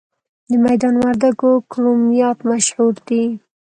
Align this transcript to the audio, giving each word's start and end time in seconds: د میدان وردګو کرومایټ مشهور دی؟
د 0.49 0.51
میدان 0.65 0.95
وردګو 1.03 1.51
کرومایټ 1.71 2.37
مشهور 2.49 2.93
دی؟ 3.07 3.23